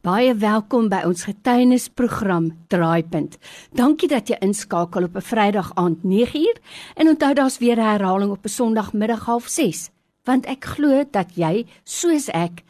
Baie 0.00 0.32
welkom 0.32 0.86
by 0.88 1.02
ons 1.04 1.26
getuienisprogram 1.28 2.46
Draaipunt. 2.72 3.34
Dankie 3.76 4.08
dat 4.08 4.30
jy 4.32 4.38
inskakel 4.40 5.04
op 5.04 5.16
'n 5.20 5.20
Vrydag 5.20 5.74
aand 5.76 6.00
9uur 6.02 6.56
en 6.96 7.08
onthou 7.08 7.34
daar's 7.34 7.58
weer 7.58 7.76
'n 7.76 7.84
herhaling 7.84 8.30
op 8.32 8.44
'n 8.44 8.48
Sondagmiddag 8.48 9.28
06:30, 9.28 9.90
want 10.24 10.46
ek 10.46 10.64
glo 10.64 11.04
dat 11.10 11.36
jy 11.36 11.66
soos 11.84 12.28
ek 12.28 12.64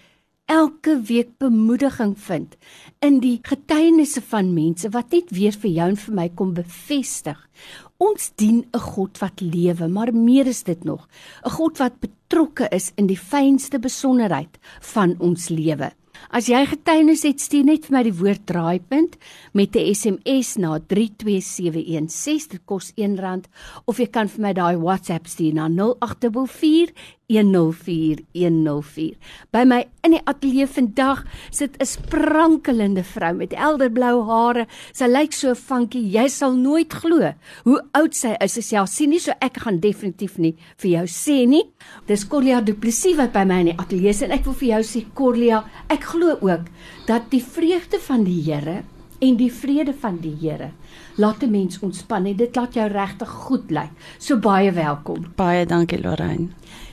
elke 0.46 1.00
week 1.02 1.38
bemoediging 1.38 2.18
vind 2.18 2.56
in 2.98 3.20
die 3.20 3.38
getuienisse 3.42 4.22
van 4.22 4.54
mense 4.54 4.88
wat 4.88 5.12
net 5.12 5.30
weer 5.30 5.52
vir 5.52 5.70
jou 5.70 5.88
en 5.88 5.96
vir 5.96 6.14
my 6.14 6.28
kom 6.28 6.54
bevestig. 6.54 7.48
Ons 7.96 8.32
dien 8.34 8.66
'n 8.74 8.78
God 8.78 9.18
wat 9.18 9.40
lewe, 9.40 9.88
maar 9.88 10.12
meer 10.12 10.46
is 10.46 10.62
dit 10.62 10.84
nog, 10.84 11.06
'n 11.44 11.50
God 11.50 11.78
wat 11.78 12.00
betrokke 12.00 12.68
is 12.70 12.92
in 12.96 13.06
die 13.06 13.18
fynste 13.18 13.78
besonderheid 13.78 14.58
van 14.80 15.14
ons 15.20 15.48
lewe. 15.48 15.92
As 16.28 16.46
jy 16.46 16.60
getuienis 16.68 17.24
het, 17.24 17.40
stuur 17.40 17.64
net 17.64 17.86
vir 17.88 17.96
my 17.96 18.02
die 18.06 18.14
woord 18.14 18.44
draaipunt 18.46 19.16
met 19.52 19.76
'n 19.76 19.94
SMS 19.94 20.56
na 20.58 20.78
32716. 20.78 22.48
Dit 22.50 22.66
kos 22.66 22.92
R1 22.96 23.44
of 23.86 23.98
jy 23.98 24.06
kan 24.06 24.28
vir 24.28 24.40
my 24.40 24.52
daai 24.52 24.76
WhatsApp 24.76 25.26
stuur 25.26 25.54
na 25.54 25.68
084 25.68 26.92
104104. 27.30 29.14
By 29.54 29.62
my 29.64 29.84
in 30.06 30.16
die 30.16 30.22
ateljee 30.26 30.66
vandag 30.66 31.22
sit 31.50 31.76
'n 31.78 31.86
sprankelende 31.86 33.04
vrou 33.04 33.34
met 33.34 33.52
elderblou 33.52 34.26
hare. 34.26 34.66
Sy 34.92 35.06
lyk 35.06 35.32
so 35.32 35.54
funky, 35.54 35.98
jy 35.98 36.28
sal 36.28 36.52
nooit 36.52 36.92
glo 36.92 37.32
hoe 37.64 37.80
oud 37.92 38.14
sy 38.14 38.34
is. 38.40 38.52
Sy 38.52 38.60
self 38.60 38.88
sien 38.88 39.10
nie 39.10 39.20
so 39.20 39.32
ek 39.40 39.58
gaan 39.62 39.80
definitief 39.80 40.38
nie 40.38 40.56
vir 40.76 40.90
jou 40.90 41.06
sê 41.06 41.46
nie. 41.46 41.62
Dis 42.06 42.24
Corlia 42.24 42.60
Du 42.60 42.74
Plessis 42.74 43.16
wat 43.16 43.32
by 43.32 43.44
my 43.44 43.60
in 43.60 43.66
die 43.66 43.78
ateljee 43.78 44.10
is 44.10 44.22
en 44.22 44.32
ek 44.32 44.44
wil 44.44 44.54
vir 44.54 44.68
jou 44.68 44.82
sê 44.82 45.04
Corlia, 45.14 45.64
ek 45.88 46.04
glo 46.10 46.36
ook 46.40 46.66
dat 47.06 47.30
die 47.30 47.42
vreugde 47.44 48.00
van 48.02 48.24
die 48.26 48.40
Here 48.42 48.82
en 49.20 49.36
die 49.36 49.52
vrede 49.52 49.94
van 49.94 50.18
die 50.22 50.34
Here 50.40 50.70
laat 51.16 51.42
'n 51.42 51.50
mens 51.50 51.78
ontspan 51.78 52.26
en 52.26 52.36
dit 52.36 52.56
laat 52.56 52.74
jou 52.74 52.88
regtig 52.88 53.28
goed 53.28 53.70
lyk. 53.70 53.92
So 54.18 54.36
baie 54.36 54.72
welkom. 54.72 55.32
Baie 55.36 55.66
dankie 55.66 56.00
Lorraine. 56.00 56.48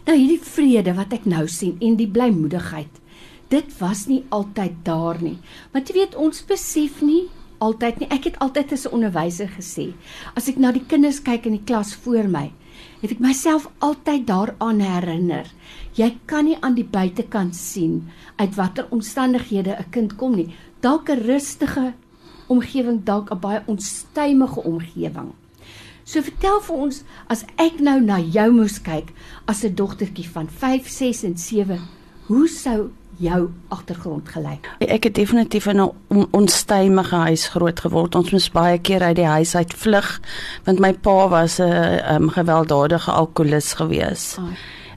Nou 0.05 0.17
hierdie 0.17 0.41
vrede 0.41 0.93
wat 0.93 1.13
ek 1.13 1.25
nou 1.25 1.47
sien 1.47 1.77
en 1.79 1.95
die 1.95 2.07
blymoedigheid. 2.07 2.93
Dit 3.47 3.77
was 3.79 4.07
nie 4.07 4.23
altyd 4.29 4.73
daar 4.83 5.21
nie. 5.21 5.37
Want 5.71 5.87
jy 5.87 5.93
weet 5.93 6.15
ons 6.15 6.45
besef 6.45 7.01
nie 7.01 7.29
altyd 7.57 7.99
nie. 7.99 8.07
Ek 8.09 8.23
het 8.23 8.39
altyd 8.39 8.71
as 8.71 8.85
'n 8.85 8.93
onderwyser 8.93 9.49
gesê, 9.57 9.93
as 10.35 10.47
ek 10.47 10.57
na 10.57 10.71
die 10.71 10.85
kinders 10.87 11.21
kyk 11.21 11.45
in 11.45 11.51
die 11.51 11.65
klas 11.65 11.95
voor 11.95 12.27
my, 12.27 12.51
het 13.01 13.11
ek 13.11 13.19
myself 13.19 13.67
altyd 13.79 14.27
daaraan 14.27 14.79
herinner. 14.79 15.47
Jy 15.97 16.17
kan 16.25 16.45
nie 16.45 16.57
aan 16.61 16.75
die 16.77 16.85
buitekant 16.85 17.55
sien 17.55 18.07
uit 18.37 18.55
watter 18.55 18.87
omstandighede 18.89 19.77
'n 19.77 19.89
kind 19.89 20.15
kom 20.15 20.35
nie. 20.35 20.55
Dalk 20.81 21.09
'n 21.09 21.25
rustige 21.25 21.93
omgewing, 22.47 23.03
dalk 23.03 23.31
'n 23.31 23.39
baie 23.39 23.61
onstuimige 23.65 24.63
omgewing. 24.63 25.33
So 26.03 26.21
vertel 26.21 26.61
vir 26.61 26.75
ons 26.75 27.03
as 27.27 27.43
ek 27.59 27.79
nou 27.79 27.99
na 28.01 28.19
jou 28.19 28.51
moes 28.51 28.79
kyk 28.81 29.13
as 29.45 29.63
'n 29.63 29.75
dogtertjie 29.75 30.29
van 30.29 30.47
5, 30.47 30.87
6 30.87 31.23
en 31.23 31.37
7, 31.37 31.79
hoe 32.27 32.47
sou 32.47 32.91
jou 33.17 33.49
agtergrond 33.73 34.29
gelyk? 34.29 34.69
Ek 34.79 35.03
het 35.09 35.15
definitief 35.15 35.65
in 35.65 35.81
'n 35.81 35.91
on 36.07 36.27
onstuimige 36.31 37.15
huis 37.15 37.47
groot 37.47 37.79
geword. 37.79 38.15
Ons 38.15 38.31
moes 38.31 38.51
baie 38.51 38.77
keer 38.79 39.01
uit 39.01 39.15
die 39.15 39.25
huis 39.25 39.55
uit 39.55 39.73
vlug 39.73 40.21
want 40.63 40.79
my 40.79 40.93
pa 40.93 41.27
was 41.29 41.59
'n 41.59 42.13
um, 42.13 42.29
gewelddadige 42.29 43.11
alkoholist 43.11 43.73
gewees. 43.73 44.35
Oh. 44.39 44.45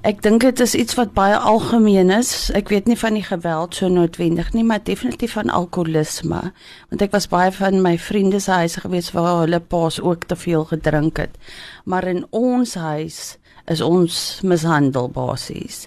Ek 0.00 0.22
dink 0.22 0.40
dit 0.40 0.60
is 0.60 0.72
iets 0.74 0.94
wat 0.96 1.12
baie 1.12 1.36
algemeen 1.36 2.10
is. 2.10 2.50
Ek 2.56 2.70
weet 2.72 2.86
nie 2.86 2.96
van 2.98 3.12
die 3.18 3.24
geweld 3.24 3.74
so 3.74 3.88
noodwendig 3.88 4.52
nie, 4.52 4.64
maar 4.64 4.80
definitief 4.80 5.32
van 5.36 5.50
alkoholisme. 5.50 6.40
Want 6.88 7.02
ek 7.02 7.12
was 7.12 7.28
baie 7.28 7.52
van 7.52 7.82
my 7.82 7.98
vriende 7.98 8.40
se 8.40 8.50
huise 8.50 8.80
gewees 8.80 9.12
waar 9.12 9.42
hulle 9.42 9.60
paas 9.60 10.00
ook 10.00 10.24
te 10.24 10.36
veel 10.36 10.64
gedrink 10.64 11.16
het. 11.16 11.36
Maar 11.84 12.04
in 12.04 12.24
ons 12.30 12.74
huis 12.74 13.36
is 13.66 13.80
ons 13.84 14.40
mishandel 14.42 15.10
basies. 15.12 15.84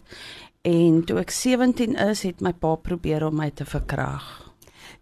En 0.63 1.01
toe 1.03 1.17
ek 1.19 1.31
17 1.35 1.97
is, 1.99 2.21
het 2.23 2.39
my 2.39 2.53
pa 2.55 2.77
probeer 2.79 3.25
om 3.27 3.35
my 3.35 3.49
te 3.51 3.65
verkrag. 3.67 4.23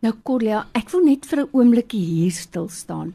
Nou 0.02 0.16
Corlia, 0.26 0.64
ek 0.74 0.90
wil 0.90 1.04
net 1.06 1.28
vir 1.30 1.44
'n 1.44 1.52
oombliekie 1.54 2.02
hier 2.02 2.32
stil 2.34 2.70
staan. 2.70 3.14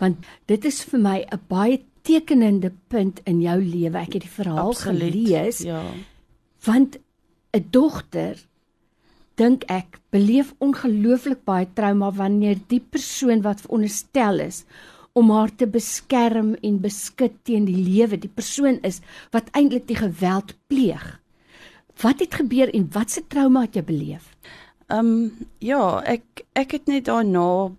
Want 0.00 0.26
dit 0.46 0.64
is 0.64 0.82
vir 0.82 1.00
my 1.00 1.18
'n 1.30 1.40
baie 1.46 1.78
tekenende 2.02 2.72
punt 2.88 3.20
in 3.24 3.40
jou 3.40 3.58
lewe. 3.62 3.98
Ek 3.98 4.14
het 4.14 4.22
die 4.22 4.36
verhaal 4.42 4.68
Absoluut, 4.68 5.12
gelees. 5.12 5.58
Ja. 5.62 5.82
Want 6.64 6.98
'n 7.54 7.66
dogter 7.70 8.36
dink 9.36 9.64
ek 9.70 10.00
beleef 10.10 10.54
ongelooflik 10.58 11.44
baie 11.44 11.68
trauma 11.74 12.10
wanneer 12.10 12.58
die 12.66 12.80
persoon 12.80 13.42
wat 13.42 13.60
veronderstel 13.60 14.40
is 14.40 14.64
om 15.12 15.30
haar 15.30 15.54
te 15.54 15.66
beskerm 15.66 16.54
en 16.62 16.80
beskud 16.80 17.32
teen 17.42 17.64
die 17.64 17.76
lewe, 17.76 18.18
die 18.18 18.34
persoon 18.34 18.78
is 18.82 19.00
wat 19.30 19.50
eintlik 19.52 19.86
die 19.86 19.96
geweld 19.96 20.54
pleeg. 20.66 21.20
Wat 22.00 22.18
het 22.18 22.34
gebeur 22.34 22.72
en 22.74 22.88
watse 22.92 23.26
trauma 23.28 23.66
het 23.66 23.76
jy 23.76 23.84
beleef? 23.84 24.32
Ehm 24.88 25.06
um, 25.06 25.46
ja, 25.58 26.00
ek 26.02 26.44
ek 26.56 26.72
het 26.78 26.86
net 26.88 27.04
daarna 27.04 27.70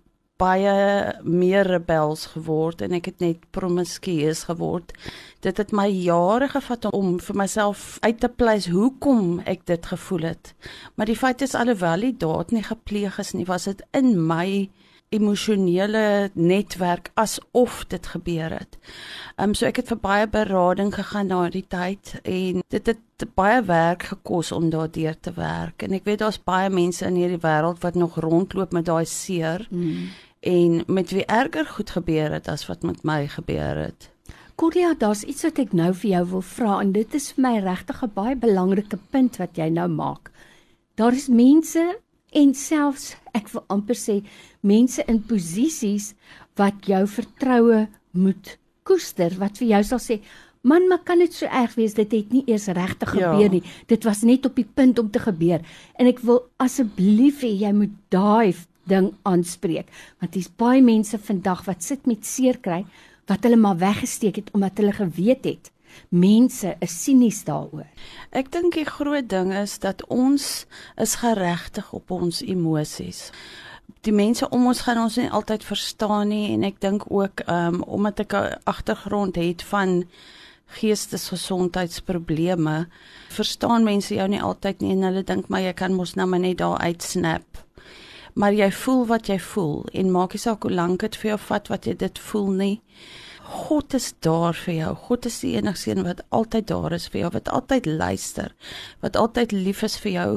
baie 0.42 0.74
meer 1.22 1.66
rebels 1.66 2.26
geword 2.34 2.82
en 2.82 2.94
ek 2.98 3.10
het 3.10 3.20
net 3.22 3.42
promiskuus 3.54 4.44
geword. 4.48 4.94
Dit 5.42 5.58
het 5.58 5.74
my 5.74 5.88
jare 5.90 6.48
gevat 6.50 6.88
om 6.90 7.18
vir 7.22 7.38
myself 7.38 7.98
uit 8.06 8.20
te 8.22 8.30
pleis 8.30 8.68
hoekom 8.70 9.40
ek 9.46 9.66
dit 9.70 9.86
gevoel 9.86 10.30
het. 10.32 10.54
Maar 10.94 11.10
die 11.10 11.18
feit 11.18 11.42
is 11.42 11.54
alhoewel 11.58 12.06
die 12.06 12.16
daad 12.16 12.54
nie 12.54 12.64
gepleeg 12.66 13.18
is 13.22 13.34
nie, 13.34 13.46
was 13.46 13.68
dit 13.70 13.82
in 13.98 14.14
my 14.26 14.70
emosionele 15.12 16.30
netwerk 16.34 17.10
asof 17.14 17.84
dit 17.92 18.06
gebeur 18.14 18.56
het. 18.58 18.78
Ehm 19.36 19.52
um, 19.52 19.54
so 19.54 19.66
ek 19.66 19.82
het 19.82 19.92
vir 19.92 20.00
baie 20.02 20.26
berading 20.26 20.94
gegaan 20.94 21.30
na 21.32 21.48
die 21.48 21.66
tyd 21.68 22.16
en 22.22 22.62
dit 22.68 22.86
het 22.86 23.28
baie 23.34 23.62
werk 23.62 24.02
gekos 24.02 24.52
om 24.52 24.70
daardeur 24.70 25.14
te 25.20 25.32
werk 25.36 25.82
en 25.82 25.92
ek 25.92 26.04
weet 26.04 26.24
daar's 26.24 26.42
baie 26.42 26.70
mense 26.70 27.06
in 27.06 27.20
hierdie 27.20 27.42
wêreld 27.42 27.82
wat 27.82 27.94
nog 27.94 28.18
rondloop 28.18 28.72
met 28.72 28.86
daai 28.90 29.06
seer. 29.06 29.68
Mm 29.70 30.10
en 30.42 30.82
met 30.86 31.10
wie 31.10 31.24
erger 31.24 31.66
goed 31.66 31.90
gebeur 31.90 32.32
het 32.32 32.48
as 32.48 32.66
wat 32.66 32.82
met 32.82 33.02
my 33.06 33.28
gebeur 33.30 33.76
het. 33.76 34.10
Cordia, 34.54 34.94
daar's 34.98 35.22
iets 35.22 35.42
wat 35.46 35.58
ek 35.62 35.72
nou 35.72 35.92
vir 35.94 36.10
jou 36.10 36.22
wil 36.32 36.42
vra 36.46 36.78
en 36.82 36.90
dit 36.92 37.14
is 37.14 37.30
vir 37.36 37.42
my 37.46 37.52
regtig 37.62 38.02
'n 38.02 38.10
baie 38.14 38.36
belangrike 38.36 38.98
punt 39.10 39.36
wat 39.36 39.56
jy 39.56 39.68
nou 39.68 39.88
maak. 39.88 40.30
Daar 40.94 41.12
is 41.12 41.28
mense 41.28 41.98
en 42.32 42.54
selfs 42.56 43.12
ek 43.36 43.50
wil 43.52 43.64
amper 43.72 43.98
sê 43.98 44.20
mense 44.60 45.04
in 45.08 45.20
posisies 45.28 46.12
wat 46.60 46.88
jou 46.88 47.02
vertroue 47.08 47.86
moet 48.12 48.56
koester 48.88 49.36
wat 49.40 49.60
vir 49.60 49.74
jou 49.76 49.82
sal 49.92 50.02
sê 50.02 50.18
man 50.62 50.86
maar 50.88 51.02
kan 51.02 51.18
dit 51.18 51.32
so 51.34 51.48
erg 51.50 51.74
wees? 51.74 51.96
Dit 51.98 52.12
het 52.14 52.30
nie 52.30 52.44
eers 52.46 52.68
regtig 52.70 53.16
ja. 53.18 53.32
gebeur 53.32 53.50
nie. 53.50 53.64
Dit 53.90 54.04
was 54.06 54.20
net 54.22 54.46
op 54.46 54.54
die 54.54 54.68
punt 54.78 55.00
om 55.02 55.08
te 55.10 55.18
gebeur. 55.18 55.58
En 55.98 56.06
ek 56.06 56.20
wil 56.22 56.44
asseblief 56.62 57.40
hê 57.42 57.50
jy 57.64 57.72
moet 57.74 57.96
daai 58.14 58.54
ding 58.88 59.12
aanspreek 59.28 59.90
want 60.20 60.34
daar's 60.34 60.50
baie 60.58 60.82
mense 60.82 61.18
vandag 61.28 61.64
wat 61.68 61.84
sit 61.86 62.08
met 62.10 62.26
seer 62.26 62.58
kry 62.62 62.82
wat 63.30 63.44
hulle 63.46 63.58
maar 63.60 63.78
weggesteek 63.78 64.40
het 64.40 64.50
omdat 64.56 64.80
hulle 64.80 64.94
geweet 64.96 65.46
het 65.46 65.70
mense 66.08 66.76
is 66.80 67.04
sinies 67.04 67.44
daaroor. 67.44 67.86
Ek 68.30 68.52
dink 68.52 68.74
die 68.74 68.84
groot 68.84 69.28
ding 69.28 69.52
is 69.52 69.78
dat 69.78 70.06
ons 70.08 70.66
is 70.96 71.14
geregtig 71.14 71.92
op 71.92 72.10
ons 72.10 72.42
emosies 72.42 73.32
die 74.06 74.14
mense 74.14 74.46
om 74.50 74.66
ons 74.66 74.80
gaan 74.82 74.98
ons 75.04 75.16
nie 75.20 75.30
altyd 75.30 75.64
verstaan 75.66 76.28
nie 76.32 76.52
en 76.54 76.64
ek 76.66 76.80
dink 76.82 77.04
ook 77.10 77.44
um, 77.50 77.82
omdat 77.86 78.20
ek 78.24 78.32
'n 78.34 78.58
agtergrond 78.66 79.36
het 79.36 79.62
van 79.62 80.04
geestesgesondheidsprobleme 80.72 82.86
verstaan 83.28 83.84
mense 83.84 84.14
jou 84.14 84.28
nie 84.28 84.42
altyd 84.42 84.80
nie 84.80 84.92
en 84.92 85.02
hulle 85.02 85.22
dink 85.22 85.48
maar 85.48 85.60
jy 85.60 85.72
kan 85.72 85.94
mos 85.94 86.14
nou 86.14 86.26
maar 86.26 86.40
net 86.40 86.58
daar 86.58 86.78
uitsnap. 86.78 87.44
Maar 88.34 88.52
jy 88.52 88.72
voel 88.72 89.06
wat 89.06 89.26
jy 89.26 89.38
voel 89.38 89.84
en 89.92 90.10
maak 90.10 90.32
nie 90.32 90.40
saak 90.40 90.62
hoe 90.62 90.72
lank 90.72 91.00
dit 91.00 91.16
vir 91.16 91.28
jou 91.28 91.38
vat 91.38 91.68
wat 91.68 91.86
jy 91.86 91.96
dit 91.96 92.18
voel 92.18 92.50
nie. 92.50 92.80
God 93.42 93.94
is 93.94 94.12
daar 94.24 94.54
vir 94.54 94.74
jou. 94.74 94.92
God 95.08 95.26
is 95.26 95.40
die 95.42 95.54
enigste 95.58 95.90
een 95.90 96.04
wat 96.06 96.22
altyd 96.30 96.68
daar 96.70 96.94
is 96.94 97.08
vir 97.10 97.24
jou, 97.24 97.30
wat 97.34 97.48
altyd 97.48 97.86
luister, 97.86 98.54
wat 99.02 99.16
altyd 99.16 99.52
lief 99.52 99.82
is 99.82 99.98
vir 100.00 100.12
jou. 100.12 100.28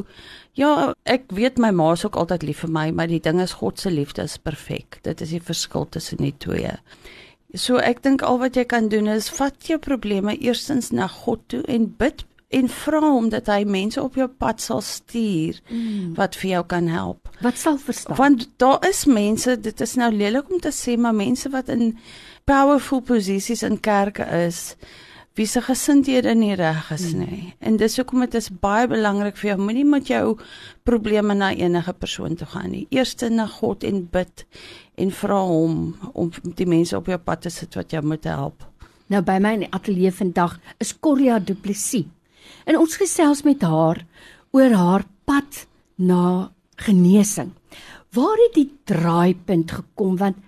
Ja, 0.57 0.93
ek 1.03 1.29
weet 1.35 1.59
my 1.61 1.71
ma 1.75 1.91
is 1.93 2.05
ook 2.05 2.17
altyd 2.19 2.47
lief 2.47 2.63
vir 2.65 2.73
my, 2.73 2.89
maar 2.91 3.11
die 3.11 3.21
ding 3.21 3.41
is 3.43 3.57
God 3.61 3.79
se 3.79 3.91
liefde 3.91 4.25
is 4.25 4.37
perfek. 4.37 4.99
Dit 5.03 5.21
is 5.21 5.35
die 5.35 5.43
verskil 5.43 5.87
tussen 5.91 6.23
die 6.23 6.35
twee. 6.39 6.73
So 7.55 7.79
ek 7.79 8.01
dink 8.03 8.23
al 8.25 8.39
wat 8.41 8.57
jy 8.57 8.65
kan 8.67 8.89
doen 8.91 9.07
is 9.11 9.29
vat 9.31 9.67
jou 9.69 9.77
probleme 9.79 10.35
eerstens 10.35 10.91
na 10.91 11.07
God 11.07 11.45
toe 11.51 11.61
en 11.71 11.87
bid 11.99 12.25
en 12.55 12.67
vra 12.71 13.01
hom 13.03 13.29
dat 13.33 13.49
hy 13.51 13.63
mense 13.67 13.99
op 14.01 14.17
jou 14.19 14.27
pad 14.29 14.61
sal 14.63 14.81
stuur 14.85 15.57
mm. 15.69 16.13
wat 16.19 16.37
vir 16.39 16.51
jou 16.55 16.63
kan 16.75 16.87
help. 16.91 17.31
Wat 17.43 17.57
sal 17.59 17.79
verstaan? 17.81 18.17
Want 18.19 18.47
daar 18.61 18.85
is 18.87 19.05
mense, 19.09 19.57
dit 19.59 19.81
is 19.81 19.95
nou 19.99 20.11
lelik 20.13 20.51
om 20.51 20.61
te 20.63 20.71
sê, 20.75 20.95
maar 20.97 21.15
mense 21.15 21.49
wat 21.51 21.71
in 21.73 21.95
powerful 22.45 23.01
posisies 23.01 23.63
in 23.65 23.79
kerke 23.81 24.25
is 24.45 24.75
wie 25.35 25.47
se 25.49 25.59
gesindhede 25.61 26.31
nie 26.37 26.53
reg 26.55 26.91
is 26.95 27.09
hmm. 27.11 27.25
nie. 27.25 27.53
En 27.59 27.75
dis 27.77 27.97
hoekom 27.99 28.23
dit 28.23 28.37
is 28.39 28.47
baie 28.61 28.87
belangrik 28.87 29.35
vir 29.41 29.49
jou 29.51 29.57
moenie 29.65 29.85
met 29.87 30.07
jou 30.07 30.37
probleme 30.87 31.35
na 31.35 31.49
enige 31.51 31.91
persoon 31.93 32.37
toe 32.39 32.47
gaan 32.53 32.71
nie. 32.71 32.85
Eerste 32.95 33.27
na 33.29 33.47
God 33.51 33.83
en 33.83 34.05
bid 34.13 34.45
en 34.95 35.11
vra 35.11 35.41
hom 35.49 35.79
om 36.13 36.31
die 36.55 36.69
mense 36.69 36.95
op 36.95 37.09
jou 37.11 37.19
pad 37.19 37.43
te 37.43 37.51
sit 37.51 37.75
wat 37.75 37.91
jou 37.91 38.03
moet 38.05 38.29
help. 38.31 38.63
Nou 39.11 39.21
by 39.25 39.35
my 39.43 39.55
in 39.57 39.65
die 39.65 39.73
ateljee 39.75 40.13
vandag 40.15 40.55
is 40.79 40.95
Corria 40.95 41.39
Du 41.39 41.53
Plessis. 41.53 42.07
En 42.65 42.77
ons 42.79 42.97
gesels 42.97 43.43
met 43.45 43.61
haar 43.65 44.05
oor 44.55 44.77
haar 44.79 45.03
pad 45.27 45.65
na 45.99 46.51
genesing. 46.79 47.51
Waar 48.15 48.39
het 48.45 48.55
die 48.55 48.69
draaipunt 48.87 49.81
gekom 49.81 50.15
want 50.21 50.39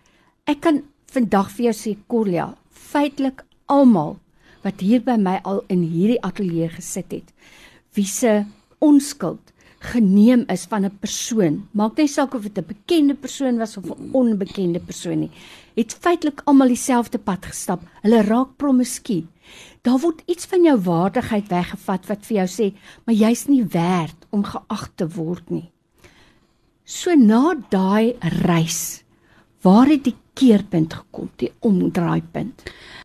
ek 0.47 0.63
kan 0.63 0.85
vandag 1.17 1.49
vir 1.55 1.71
jou 1.71 1.73
sê 1.73 1.91
Corlia, 2.11 2.51
feitelik 2.69 3.41
almal 3.71 4.17
wat 4.61 4.83
hier 4.83 5.01
by 5.01 5.15
my 5.17 5.39
al 5.49 5.63
in 5.73 5.81
hierdie 5.87 6.19
ateljee 6.25 6.69
gesit 6.75 7.13
het, 7.15 7.29
wie 7.97 8.05
se 8.05 8.43
onskuld 8.83 9.53
geneem 9.81 10.43
is 10.53 10.65
van 10.69 10.85
'n 10.85 10.99
persoon, 11.01 11.55
maak 11.73 11.97
nie 11.97 12.07
saak 12.07 12.33
of 12.35 12.43
dit 12.43 12.57
'n 12.57 12.67
bekende 12.67 13.15
persoon 13.15 13.57
was 13.57 13.77
of 13.77 13.85
'n 13.85 14.09
onbekende 14.13 14.79
persoon 14.79 15.19
nie, 15.19 15.31
het 15.75 15.93
feitelik 15.93 16.41
almal 16.45 16.67
dieselfde 16.67 17.17
pad 17.17 17.45
gestap. 17.45 17.81
Hulle 18.01 18.21
raak 18.21 18.57
promiskuur. 18.57 19.25
Daar 19.81 19.99
word 19.99 20.21
iets 20.25 20.45
van 20.45 20.63
jou 20.63 20.77
waardigheid 20.77 21.47
weggevat 21.47 22.05
wat 22.07 22.25
vir 22.25 22.37
jou 22.37 22.47
sê, 22.47 22.75
maar 23.05 23.15
jy's 23.15 23.47
nie 23.47 23.63
werd 23.63 24.25
om 24.29 24.43
geag 24.43 24.89
te 24.95 25.07
word 25.07 25.49
nie. 25.49 25.71
So 26.85 27.15
na 27.15 27.55
daai 27.69 28.15
reis, 28.21 29.03
waar 29.61 29.87
het 29.87 30.03
die 30.03 30.15
keerpunt 30.37 30.93
gekom, 30.93 31.29
die 31.41 31.51
omdraaipunt? 31.65 32.63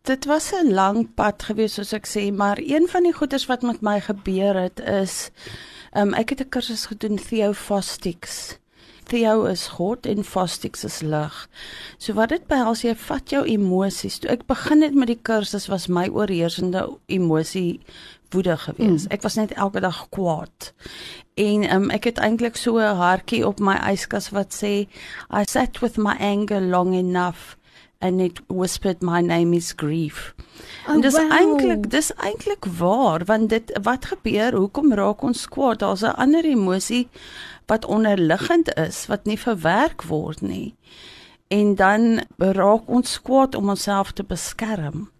Dit 0.08 0.26
was 0.30 0.52
'n 0.52 0.72
lang 0.74 1.08
pad 1.14 1.42
gewees 1.42 1.74
soos 1.74 1.92
ek 1.92 2.06
sê, 2.06 2.32
maar 2.32 2.58
een 2.58 2.88
van 2.88 3.02
die 3.02 3.12
goeders 3.12 3.46
wat 3.46 3.62
met 3.62 3.80
my 3.80 4.00
gebeur 4.00 4.54
het 4.54 4.80
is 4.80 5.30
um, 5.96 6.14
ek 6.14 6.28
het 6.30 6.40
'n 6.40 6.48
kursus 6.48 6.86
gedoen 6.86 7.16
Theophostics. 7.16 8.58
Theo 9.04 9.44
is 9.44 9.66
God 9.66 10.06
en 10.06 10.24
Fostics 10.24 10.84
is 10.84 11.00
lig. 11.00 11.48
So 11.98 12.14
wat 12.16 12.30
dit 12.32 12.46
behels 12.46 12.84
jy 12.86 12.94
vat 12.94 13.30
jou 13.30 13.42
emosies. 13.44 14.18
Toe 14.22 14.30
ek 14.30 14.46
begin 14.46 14.82
het 14.82 14.94
met 14.94 15.10
die 15.10 15.18
kursus 15.22 15.66
was 15.68 15.88
my 15.92 16.06
oorheersende 16.08 16.86
emosie 17.12 17.80
woede 18.32 18.56
gewees. 18.56 19.06
Mm. 19.06 19.10
Ek 19.16 19.22
was 19.22 19.34
net 19.34 19.52
elke 19.52 19.80
dag 19.80 20.06
kwaad. 20.08 20.72
En 21.34 21.64
um, 21.74 21.90
ek 21.90 22.04
het 22.04 22.18
eintlik 22.18 22.56
so 22.56 22.78
'n 22.78 22.96
hartjie 22.96 23.46
op 23.46 23.60
my 23.60 23.76
yskas 23.92 24.30
wat 24.30 24.52
sê 24.52 24.88
I 25.30 25.44
sat 25.48 25.80
with 25.80 25.96
my 25.96 26.16
anger 26.18 26.60
long 26.60 26.94
enough 26.94 27.56
and 28.02 28.20
it 28.20 28.40
whispered 28.48 29.02
my 29.02 29.20
name 29.20 29.56
is 29.56 29.72
grief. 29.76 30.34
Oh, 30.86 30.94
en 30.94 31.00
dis 31.00 31.14
wow. 31.14 31.32
eintlik 31.32 31.90
dis 31.90 32.10
eintlik 32.16 32.66
waar 32.78 33.24
want 33.24 33.48
dit 33.48 33.78
wat 33.82 34.10
gebeur 34.10 34.52
hoekom 34.58 34.92
raak 34.92 35.22
ons 35.22 35.46
kwaad? 35.48 35.78
Daar's 35.78 36.02
'n 36.02 36.18
ander 36.18 36.44
emosie 36.44 37.08
wat 37.66 37.84
onderliggend 37.84 38.74
is 38.74 39.06
wat 39.06 39.24
nie 39.24 39.38
verwerk 39.38 40.02
word 40.02 40.40
nie. 40.40 40.74
En 41.48 41.74
dan 41.74 42.20
raak 42.36 42.88
ons 42.88 43.22
kwaad 43.22 43.54
om 43.54 43.68
onsself 43.68 44.12
te 44.12 44.24
beskerm. 44.24 45.11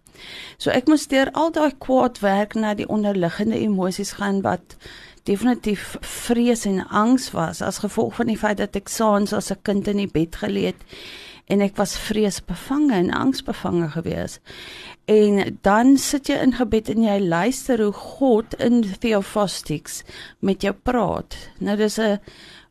So 0.57 0.69
ek 0.71 0.87
moes 0.87 1.07
deur 1.07 1.31
al 1.33 1.51
daai 1.51 1.73
kwaad 1.77 2.19
werk 2.19 2.55
na 2.55 2.73
die 2.73 2.87
onderliggende 2.87 3.59
emosies 3.59 4.13
gaan 4.19 4.41
wat 4.41 4.77
definitief 5.23 5.97
vrees 6.01 6.65
en 6.65 6.87
angs 6.87 7.31
was 7.31 7.61
as 7.61 7.83
gevolg 7.83 8.15
van 8.15 8.27
die 8.27 8.39
feit 8.39 8.57
dat 8.57 8.75
ek 8.75 8.89
saans 8.89 9.33
as 9.33 9.51
'n 9.51 9.61
kind 9.63 9.87
in 9.87 9.97
die 9.97 10.11
bed 10.11 10.35
gelê 10.35 10.65
het 10.71 10.81
en 11.51 11.61
ek 11.61 11.75
was 11.75 11.97
vreesbevange 11.99 12.95
en 12.95 13.11
angsbevange 13.11 13.89
gewees. 13.89 14.39
En 15.05 15.57
dan 15.61 15.97
sit 15.97 16.27
jy 16.27 16.37
in 16.39 16.55
gebed 16.55 16.89
en 16.89 17.03
jy 17.03 17.19
luister 17.19 17.83
hoe 17.83 17.91
God 17.91 18.55
in 18.63 18.83
Theophostics 18.99 20.03
met 20.39 20.63
jou 20.63 20.73
praat. 20.73 21.35
Nou 21.59 21.75
dis 21.77 21.99
'n 21.99 22.19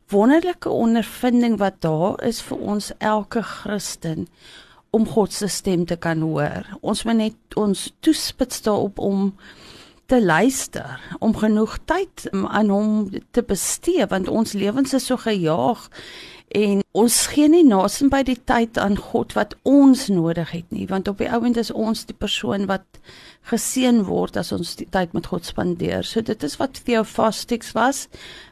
wonderlike 0.09 0.69
ondervinding 0.69 1.57
wat 1.57 1.81
daar 1.81 2.23
is 2.23 2.41
vir 2.41 2.57
ons 2.57 2.91
elke 2.97 3.41
Christen 3.41 4.27
om 4.93 5.07
God 5.09 5.33
se 5.33 5.49
stem 5.49 5.87
te 5.89 5.97
kan 5.97 6.21
hoor. 6.21 6.67
Ons 6.81 7.03
moet 7.07 7.17
net 7.17 7.57
ons 7.57 7.87
toespits 8.05 8.61
daarop 8.65 8.99
om 9.01 9.31
te 10.11 10.19
luister, 10.21 10.99
om 11.19 11.33
genoeg 11.35 11.77
tyd 11.89 12.27
aan 12.31 12.69
hom 12.69 13.09
te 13.31 13.41
bestee 13.47 14.05
want 14.11 14.29
ons 14.29 14.53
lewens 14.53 14.93
is 14.93 15.07
so 15.09 15.17
gejaag 15.17 15.87
en 16.53 16.83
ons 16.91 17.15
gee 17.33 17.47
nie 17.49 17.63
nasin 17.65 18.11
by 18.13 18.19
die 18.27 18.37
tyd 18.45 18.77
aan 18.77 18.99
God 18.99 19.33
wat 19.33 19.55
ons 19.65 20.05
nodig 20.13 20.51
het 20.53 20.75
nie 20.75 20.85
want 20.91 21.07
op 21.09 21.23
die 21.23 21.31
ouend 21.31 21.57
is 21.57 21.71
ons 21.71 22.03
die 22.05 22.17
persoon 22.17 22.67
wat 22.69 22.99
geseën 23.49 24.03
word 24.05 24.37
as 24.37 24.51
ons 24.53 24.75
die 24.79 24.87
tyd 24.91 25.15
met 25.17 25.31
God 25.31 25.47
spandeer. 25.47 26.05
So 26.05 26.21
dit 26.21 26.43
is 26.43 26.59
wat 26.61 26.83
Theophostics 26.85 27.73
was 27.77 28.05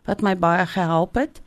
wat 0.10 0.24
my 0.26 0.34
baie 0.40 0.66
gehelp 0.66 1.20
het. 1.20 1.44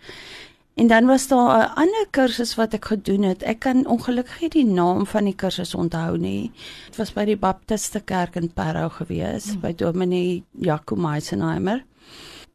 En 0.75 0.87
dan 0.87 1.07
was 1.07 1.29
daar 1.29 1.59
'n 1.59 1.75
ander 1.75 2.07
kursus 2.11 2.55
wat 2.55 2.73
ek 2.73 2.85
gedoen 2.85 3.23
het. 3.23 3.43
Ek 3.43 3.59
kan 3.59 3.87
ongelukkig 3.87 4.41
nie 4.41 4.51
die 4.51 4.65
naam 4.65 5.07
van 5.07 5.25
die 5.25 5.35
kursus 5.35 5.75
onthou 5.75 6.17
nie. 6.19 6.53
Dit 6.87 6.97
was 6.97 7.13
by 7.13 7.25
die 7.25 7.37
Baptiste 7.37 8.01
Kerk 8.01 8.37
in 8.37 8.53
Parow 8.53 8.93
gewees, 8.93 9.55
mm. 9.55 9.61
by 9.61 9.75
Dominee 9.75 10.45
Jaco 10.51 10.97
Meisenheimer. 10.97 11.85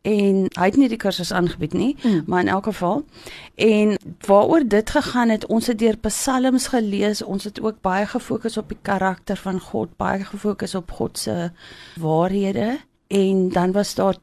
En 0.01 0.35
hy 0.59 0.65
het 0.65 0.75
nie 0.75 0.87
die 0.87 0.97
kursus 0.97 1.31
aangebied 1.31 1.73
nie, 1.73 1.95
mm. 2.03 2.23
maar 2.25 2.41
in 2.41 2.47
elk 2.47 2.63
geval. 2.63 3.03
En 3.55 3.97
waaroor 4.25 4.67
dit 4.67 4.89
gegaan 4.89 5.29
het, 5.29 5.45
ons 5.45 5.67
het 5.67 5.79
deur 5.79 5.97
psalms 5.97 6.67
gelees, 6.67 7.21
ons 7.21 7.43
het 7.43 7.61
ook 7.61 7.81
baie 7.81 8.05
gefokus 8.05 8.57
op 8.57 8.69
die 8.69 8.79
karakter 8.81 9.37
van 9.37 9.59
God, 9.59 9.97
baie 9.97 10.23
gefokus 10.23 10.75
op 10.75 10.91
God 10.91 11.17
se 11.17 11.51
waarhede 11.95 12.79
en 13.07 13.49
dan 13.49 13.71
was 13.71 13.95
daar 13.95 14.15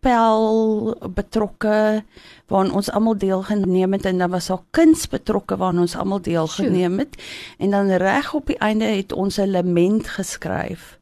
toneelspel 0.00 0.96
betrokke 1.14 2.04
waaraan 2.48 2.72
ons 2.72 2.90
almal 2.90 3.16
deelgeneem 3.16 3.92
het 3.92 4.04
en 4.04 4.18
dan 4.18 4.30
was 4.30 4.46
daar 4.46 4.62
kuns 4.70 5.08
betrokke 5.08 5.56
waaraan 5.56 5.80
ons 5.80 5.96
almal 5.96 6.20
deelgeneem 6.20 6.98
het 6.98 7.16
en 7.58 7.70
dan 7.70 7.90
reg 7.90 8.34
op 8.34 8.46
die 8.46 8.58
einde 8.58 8.84
het 8.84 9.12
ons 9.12 9.38
'n 9.38 9.50
lament 9.50 10.08
geskryf. 10.08 10.98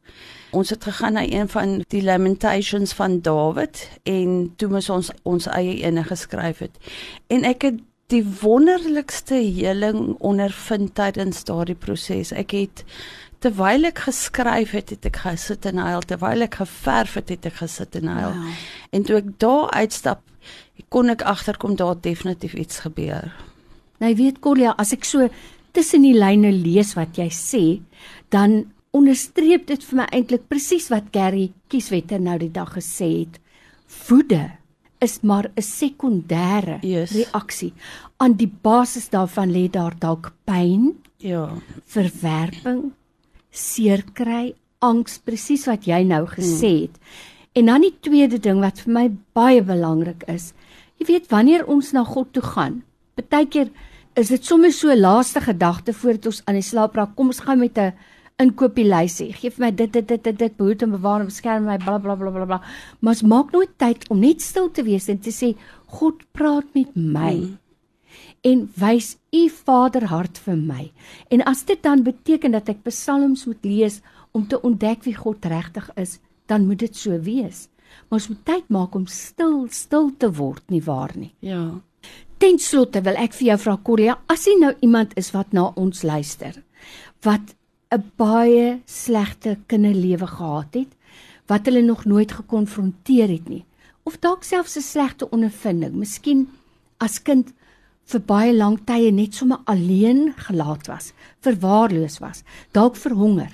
Ons 0.51 0.69
het 0.69 0.83
gegaan 0.83 1.13
na 1.13 1.23
een 1.23 1.49
van 1.49 1.83
die 1.87 2.03
lamentations 2.03 2.93
van 2.93 3.21
Dawid 3.21 3.89
en 4.03 4.53
toe 4.55 4.69
moes 4.69 4.89
ons 4.89 5.11
ons 5.23 5.47
eie 5.47 5.83
ene 5.83 6.03
geskryf 6.03 6.57
het. 6.57 6.77
En 7.27 7.43
ek 7.43 7.61
het 7.61 7.79
die 8.07 8.25
wonderlikste 8.41 9.35
heling 9.35 10.15
ondervind 10.19 10.95
tydens 10.95 11.43
daardie 11.43 11.75
proses. 11.75 12.31
Ek 12.31 12.51
het 12.51 12.83
terwyl 13.39 13.87
ek 13.89 14.03
geskryf 14.07 14.73
het, 14.75 14.89
het 14.89 15.05
ek 15.05 15.21
gesit 15.23 15.65
en 15.69 15.77
huil, 15.77 16.01
terwyl 16.07 16.45
ek 16.45 16.59
geverf 16.61 17.15
het, 17.19 17.29
het 17.29 17.45
ek 17.45 17.61
gesit 17.61 17.95
en 17.95 18.07
huil. 18.07 18.33
Wow. 18.35 18.57
En 18.91 19.05
toe 19.07 19.19
ek 19.21 19.29
daar 19.39 19.69
uitstap, 19.79 20.23
kon 20.89 21.11
ek 21.11 21.23
agterkom 21.27 21.75
daar 21.79 21.95
definitief 22.01 22.53
iets 22.53 22.83
gebeur. 22.85 23.31
Nou 23.99 24.11
weet 24.15 24.39
Corlia, 24.43 24.73
as 24.79 24.93
ek 24.95 25.07
so 25.07 25.27
tussen 25.75 26.03
die 26.07 26.15
lyne 26.17 26.51
lees 26.55 26.95
wat 26.97 27.19
jy 27.19 27.29
sê, 27.33 27.63
dan 28.33 28.71
onderstreep 28.95 29.67
dit 29.69 29.83
vir 29.85 30.01
my 30.01 30.07
eintlik 30.15 30.47
presies 30.49 30.89
wat 30.89 31.11
Gary 31.13 31.49
Kieswetter 31.69 32.21
nou 32.23 32.37
die 32.41 32.51
dag 32.53 32.73
gesê 32.77 33.09
het. 33.21 33.37
Woede 34.07 34.49
is 34.99 35.19
maar 35.21 35.51
'n 35.55 35.61
sekondêre 35.61 36.79
yes. 36.81 37.11
reaksie. 37.11 37.73
Aan 38.17 38.33
die 38.33 38.51
basis 38.61 39.09
daarvan 39.09 39.51
lê 39.51 39.69
daar 39.69 39.95
dalk 39.99 40.33
pyn, 40.43 40.95
ja, 41.17 41.53
verwerping, 41.85 42.91
seer 43.51 44.03
kry, 44.13 44.53
angs, 44.79 45.19
presies 45.19 45.65
wat 45.67 45.87
jy 45.87 46.03
nou 46.07 46.25
gesê 46.29 46.71
hmm. 46.71 46.81
het. 46.87 46.95
Hmm. 46.97 47.35
En 47.59 47.65
dan 47.65 47.83
die 47.83 47.95
tweede 48.05 48.37
ding 48.39 48.61
wat 48.61 48.83
vir 48.85 48.93
my 48.93 49.05
baie 49.35 49.61
belangrik 49.65 50.23
is, 50.31 50.53
jy 51.01 51.07
weet 51.09 51.31
wanneer 51.31 51.65
ons 51.67 51.91
na 51.95 52.05
God 52.05 52.29
toe 52.35 52.43
gaan, 52.45 52.81
partykeer 53.17 53.71
is 54.19 54.31
dit 54.31 54.45
sommer 54.45 54.71
so 54.75 54.93
laaste 54.95 55.41
gedagte 55.43 55.95
voordat 55.95 56.29
ons 56.31 56.41
aan 56.45 56.59
die 56.59 56.65
slaap 56.65 56.95
raak, 56.95 57.15
kom 57.17 57.33
ons 57.33 57.41
gaan 57.43 57.59
met 57.59 57.77
'n 57.77 57.93
inkopieslys. 58.39 59.19
Geef 59.41 59.59
my 59.59 59.71
dit 59.71 59.91
dit 59.91 60.07
dit 60.07 60.23
dit, 60.23 60.37
dit 60.37 60.57
behoed 60.57 60.81
en 60.81 60.91
bewaar 60.91 61.19
en 61.19 61.25
beskerm 61.25 61.65
my 61.65 61.77
bla 61.77 61.97
bla 61.97 62.15
bla 62.15 62.29
bla 62.31 62.45
bla. 62.45 62.61
Maar 62.99 63.13
ons 63.13 63.21
maak 63.21 63.51
nooit 63.51 63.77
tyd 63.77 64.07
om 64.09 64.19
net 64.19 64.41
stil 64.41 64.71
te 64.71 64.83
wees 64.83 65.09
en 65.09 65.19
te 65.19 65.31
sê 65.31 65.55
God 65.87 66.23
praat 66.31 66.65
met 66.73 66.95
my. 66.95 67.35
Hmm 67.35 67.58
en 68.41 68.69
wys 68.79 69.17
u 69.35 69.49
vaderhart 69.49 70.37
vir 70.45 70.57
my. 70.57 70.91
En 71.29 71.43
as 71.43 71.65
dit 71.65 71.81
dan 71.83 72.03
beteken 72.03 72.55
dat 72.55 72.69
ek 72.69 72.85
psalms 72.87 73.45
moet 73.45 73.65
lees 73.65 73.99
om 74.31 74.47
te 74.47 74.61
ontdek 74.61 75.03
wie 75.03 75.15
God 75.15 75.45
regtig 75.45 75.89
is, 75.95 76.19
dan 76.45 76.65
moet 76.67 76.79
dit 76.79 76.95
so 76.95 77.19
wees. 77.25 77.67
Maar 78.07 78.19
ons 78.21 78.29
moet 78.31 78.43
tyd 78.45 78.69
maak 78.69 78.95
om 78.95 79.05
stil 79.09 79.67
stil 79.73 80.11
te 80.17 80.31
word, 80.33 80.63
nie 80.69 80.81
waar 80.85 81.13
nie? 81.17 81.31
Ja. 81.45 81.79
Ten 82.39 82.59
slotte 82.61 83.01
wil 83.03 83.17
ek 83.19 83.33
vir 83.35 83.51
jou 83.51 83.57
vra 83.65 83.77
Corria, 83.83 84.17
as 84.31 84.45
jy 84.47 84.55
nou 84.61 84.71
iemand 84.85 85.15
is 85.19 85.33
wat 85.35 85.51
na 85.53 85.69
ons 85.75 86.03
luister, 86.07 86.61
wat 87.25 87.55
'n 87.91 88.03
baie 88.17 88.79
slegte 88.85 89.57
kinderlewe 89.67 90.27
gehad 90.27 90.73
het, 90.73 90.91
wat 91.47 91.65
hulle 91.65 91.81
nog 91.81 92.05
nooit 92.05 92.31
gekonfronteer 92.31 93.27
het 93.27 93.49
nie, 93.49 93.65
of 94.05 94.19
dalk 94.19 94.43
selfs 94.43 94.77
'n 94.77 94.81
slegte 94.81 95.29
ondervinding, 95.29 95.93
miskien 95.93 96.47
as 96.99 97.19
kind 97.19 97.51
vir 98.09 98.21
baie 98.25 98.53
lank 98.53 98.85
tye 98.87 99.11
net 99.11 99.35
sommer 99.37 99.59
alleen 99.65 100.33
gelaat 100.47 100.87
was, 100.87 101.13
verwaarloos 101.45 102.19
was, 102.19 102.43
dalk 102.73 102.95
verhonger, 102.95 103.51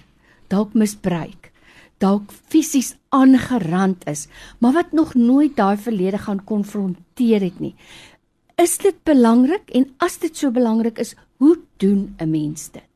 dalk 0.48 0.74
misbruik. 0.74 1.52
dalk 2.04 2.32
fisies 2.52 2.96
aangerand 3.16 4.04
is, 4.12 4.28
maar 4.60 4.76
wat 4.76 4.92
nog 4.92 5.14
nooit 5.16 5.56
daai 5.56 5.78
verlede 5.80 6.20
gaan 6.26 6.44
konfronteer 6.44 7.42
het 7.42 7.60
nie. 7.64 7.76
Is 8.60 8.78
dit 8.84 8.98
belangrik 9.08 9.72
en 9.76 9.88
as 10.04 10.18
dit 10.20 10.36
so 10.38 10.52
belangrik 10.52 11.00
is, 11.00 11.16
hoe 11.38 11.58
doen 11.78 12.16
'n 12.20 12.30
mens 12.30 12.70
dit? 12.72 12.92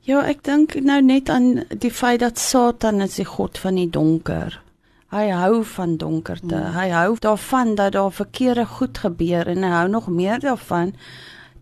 Ja, 0.00 0.22
ek 0.26 0.44
dink 0.44 0.74
nou 0.80 1.00
net 1.02 1.28
aan 1.28 1.64
die 1.78 1.90
feit 1.90 2.20
dat 2.20 2.38
Satan 2.38 3.00
is 3.00 3.16
die 3.16 3.24
god 3.24 3.58
van 3.58 3.74
die 3.74 3.90
donker. 3.90 4.62
Hy 5.10 5.26
hou 5.34 5.64
van 5.64 5.96
donkerte. 5.96 6.54
Mm. 6.54 6.74
Hy 6.76 6.88
hou 6.94 7.16
daarvan 7.18 7.74
dat 7.74 7.92
daar 7.92 8.12
verkeerde 8.12 8.66
goed 8.66 8.98
gebeur 8.98 9.48
en 9.50 9.64
hy 9.66 9.72
hou 9.74 9.88
nog 9.88 10.06
meer 10.06 10.38
daarvan 10.40 10.94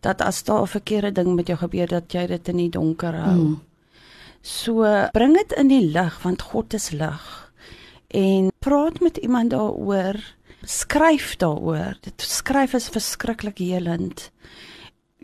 dat 0.04 0.20
as 0.20 0.42
daar 0.44 0.62
'n 0.62 0.74
verkeerde 0.76 1.12
ding 1.12 1.34
met 1.34 1.46
jou 1.46 1.58
gebeur 1.58 1.86
dat 1.86 2.12
jy 2.12 2.26
dit 2.26 2.48
in 2.48 2.56
die 2.56 2.70
donker 2.70 3.14
hou. 3.14 3.34
Mm. 3.34 3.60
So 4.40 4.84
bring 5.12 5.34
dit 5.34 5.52
in 5.52 5.68
die 5.68 5.90
lig 5.90 6.22
want 6.22 6.42
God 6.42 6.74
is 6.74 6.90
lig. 6.90 7.52
En 8.08 8.52
praat 8.58 9.00
met 9.00 9.16
iemand 9.16 9.50
daaroor, 9.50 10.16
skryf 10.62 11.36
daaroor. 11.36 11.98
Dit 12.00 12.22
skryf 12.22 12.72
is 12.72 12.88
verskriklik 12.88 13.58
helend. 13.58 14.30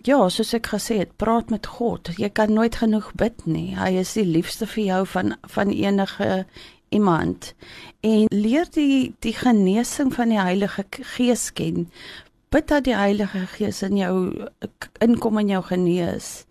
Ja, 0.04 0.28
soos 0.28 0.52
ek 0.54 0.66
gesê 0.66 0.98
het, 0.98 1.16
praat 1.16 1.50
met 1.50 1.66
God. 1.66 2.10
Jy 2.16 2.28
kan 2.28 2.52
nooit 2.52 2.76
genoeg 2.76 3.12
bid 3.16 3.46
nie. 3.46 3.76
Hy 3.76 3.94
is 4.02 4.12
die 4.12 4.26
liefste 4.26 4.66
vir 4.66 4.84
jou 4.84 5.06
van 5.06 5.36
van 5.48 5.70
enige 5.70 6.44
iemand. 6.94 7.52
En 8.00 8.26
leer 8.30 8.68
die 8.74 9.14
die 9.24 9.34
genesing 9.36 10.12
van 10.14 10.32
die 10.32 10.40
Heilige 10.40 10.84
Gees 11.16 11.50
ken. 11.52 11.88
Bid 12.54 12.68
dat 12.70 12.86
die 12.86 12.96
Heilige 12.96 13.46
Gees 13.56 13.82
in 13.82 13.98
jou 13.98 14.14
inkom 15.02 15.40
en 15.42 15.50
jou 15.50 15.62
genees. 15.70 16.44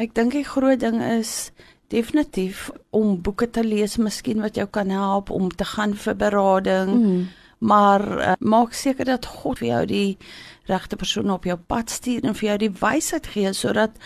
Ek 0.00 0.14
dink 0.16 0.32
die 0.32 0.46
groot 0.48 0.80
ding 0.80 1.02
is 1.04 1.50
definitief 1.90 2.70
om 2.94 3.18
boeke 3.20 3.50
te 3.50 3.64
lees 3.66 3.98
miskien 3.98 4.40
wat 4.40 4.56
jou 4.56 4.66
kan 4.70 4.90
help 4.94 5.30
om 5.34 5.50
te 5.50 5.66
gaan 5.66 5.94
vir 5.98 6.16
berading. 6.16 6.90
Mm. 6.94 7.28
Maar 7.60 8.04
uh, 8.16 8.32
maak 8.38 8.72
seker 8.72 9.04
dat 9.04 9.26
God 9.26 9.60
vir 9.60 9.68
jou 9.68 9.80
die 9.90 10.18
regte 10.70 10.96
persoon 10.96 11.32
op 11.34 11.44
jou 11.44 11.58
pad 11.58 11.90
stuur 11.90 12.24
en 12.24 12.36
vir 12.38 12.48
jou 12.52 12.58
die 12.62 12.74
wysheid 12.80 13.26
gee 13.34 13.52
sodat 13.52 13.98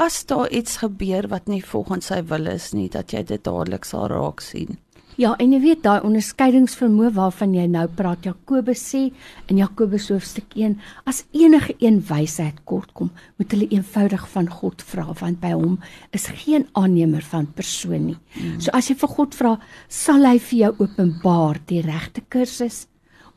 as 0.00 0.22
daar 0.30 0.48
iets 0.50 0.78
gebeur 0.82 1.28
wat 1.28 1.50
nie 1.50 1.62
volgens 1.64 2.08
sy 2.10 2.22
wil 2.30 2.48
is 2.50 2.72
nie, 2.74 2.88
dat 2.90 3.12
jy 3.12 3.22
dit 3.28 3.44
dadelik 3.44 3.84
sal 3.86 4.08
raak 4.10 4.42
sien. 4.42 4.78
Ja, 5.20 5.36
en 5.38 5.52
jy 5.54 5.60
weet 5.62 5.82
daai 5.84 6.02
onderskeidingsvermoë 6.08 7.12
waarvan 7.14 7.52
jy 7.54 7.68
nou 7.70 7.84
praat, 7.98 8.24
Jakobus 8.26 8.80
sê 8.82 9.04
in 9.52 9.60
Jakobus 9.60 10.08
hoofstuk 10.10 10.56
1, 10.58 10.74
as 11.06 11.22
enige 11.36 11.76
een 11.78 12.00
wysheid 12.08 12.58
kortkom, 12.66 13.12
moet 13.38 13.54
hulle 13.54 13.68
eenvoudig 13.70 14.24
van 14.32 14.48
God 14.50 14.82
vra, 14.82 15.06
want 15.20 15.38
by 15.42 15.52
hom 15.54 15.76
is 16.16 16.26
geen 16.42 16.66
aannemer 16.74 17.22
van 17.30 17.46
persoon 17.46 18.08
nie. 18.08 18.16
Mm. 18.34 18.58
So 18.64 18.74
as 18.74 18.90
jy 18.90 18.98
vir 19.04 19.14
God 19.14 19.38
vra, 19.38 19.54
sal 19.86 20.26
hy 20.26 20.34
vir 20.48 20.58
jou 20.64 20.72
openbaar 20.88 21.62
die 21.70 21.84
regte 21.86 22.24
kursus 22.26 22.88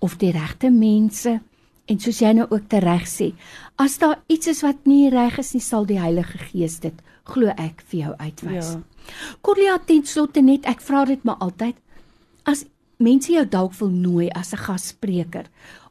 of 0.02 0.18
die 0.18 0.34
regte 0.34 0.74
mense 0.74 1.38
en 1.88 2.02
soos 2.02 2.24
jy 2.24 2.34
nou 2.40 2.50
ook 2.50 2.66
tereg 2.74 3.06
sê, 3.08 3.32
as 3.78 4.00
daar 4.02 4.18
iets 4.34 4.50
is 4.50 4.64
wat 4.66 4.90
nie 4.90 5.12
reg 5.14 5.38
is 5.40 5.54
nie, 5.54 5.64
sal 5.64 5.86
die 5.86 6.02
Heilige 6.02 6.42
Gees 6.50 6.82
dit 6.82 7.06
glo 7.28 7.54
ek 7.54 7.84
vir 7.92 8.00
jou 8.02 8.14
uitwys. 8.18 8.74
Ja. 8.74 8.97
Corlia 9.42 9.78
ten 9.78 10.06
slotte 10.06 10.42
net 10.42 10.66
ek 10.66 10.82
vra 10.82 11.06
dit 11.06 11.24
maar 11.24 11.38
altyd 11.40 11.76
as 12.44 12.66
mense 12.98 13.32
jou 13.32 13.46
dalk 13.46 13.74
wil 13.80 13.90
nooi 13.90 14.30
as 14.30 14.54
'n 14.54 14.64
gasspreker 14.66 15.46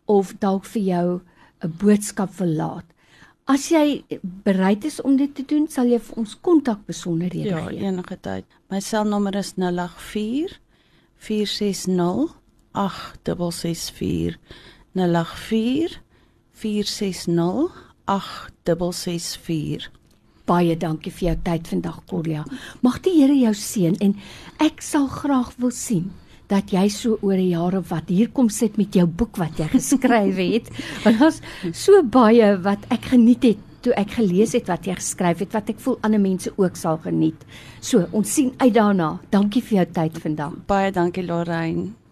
of 0.07 0.35
dalk 0.39 0.65
vir 0.65 0.83
jou 0.83 1.21
'n 1.63 1.73
boodskap 1.79 2.35
wil 2.39 2.55
laat. 2.55 2.85
As 3.47 3.69
jy 3.69 4.05
bereid 4.23 4.85
is 4.85 5.01
om 5.01 5.17
dit 5.17 5.35
te 5.35 5.45
doen, 5.47 5.69
sal 5.69 5.87
jy 5.87 5.99
vir 5.99 6.17
ons 6.17 6.41
kontak 6.41 6.87
besonderhede 6.87 7.49
ja, 7.49 7.67
gee. 7.69 7.79
Ja, 7.79 7.91
enige 7.91 8.19
tyd. 8.21 8.45
My 8.71 8.81
selnommer 8.81 9.37
is 9.39 9.53
084 9.57 10.59
460 11.17 12.35
8664 12.75 14.39
084 14.95 16.01
460 16.53 17.71
8664 18.07 19.91
Baie 20.47 20.77
dankie 20.79 21.11
vir 21.11 21.29
jou 21.29 21.37
tyd 21.49 21.67
vandag 21.67 22.03
Corlia. 22.07 22.45
Mag 22.83 23.01
die 23.03 23.17
Here 23.19 23.35
jou 23.35 23.55
seën 23.55 23.97
en 24.01 24.15
ek 24.63 24.83
sal 24.85 25.09
graag 25.11 25.51
wil 25.59 25.75
sien 25.75 26.13
dat 26.47 26.71
jy 26.71 26.87
so 26.89 27.19
oor 27.23 27.35
'n 27.35 27.51
jaar 27.51 27.75
of 27.75 27.91
wat 27.91 28.09
hier 28.09 28.29
kom 28.31 28.49
sit 28.49 28.79
met 28.79 28.95
jou 28.95 29.07
boek 29.07 29.37
wat 29.37 29.59
jy 29.59 29.67
geskryf 29.77 30.37
het. 30.37 30.71
Want 31.05 31.19
daar's 31.19 31.41
so 31.73 32.03
baie 32.03 32.57
wat 32.63 32.87
ek 32.91 33.11
geniet 33.11 33.43
het 33.43 33.59
toe 33.83 33.93
ek 33.95 34.17
gelees 34.19 34.53
het 34.53 34.69
wat 34.69 34.87
jy 34.87 34.95
geskryf 34.95 35.39
het 35.39 35.53
wat 35.53 35.69
ek 35.71 35.81
voel 35.81 35.99
ander 36.03 36.21
mense 36.21 36.51
ook 36.57 36.77
sal 36.77 36.99
geniet. 37.03 37.47
So, 37.81 38.07
ons 38.13 38.35
sien 38.35 38.55
uit 38.59 38.75
daarna. 38.75 39.19
Dankie 39.31 39.63
vir 39.63 39.79
jou 39.79 39.87
tyd 39.93 40.19
vandag. 40.19 40.59
Baie 40.67 40.91
dankie 40.93 41.27
Lorraine. 41.27 42.06